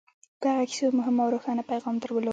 [0.43, 2.29] دغو کيسو يو مهم او روښانه پيغام درلود.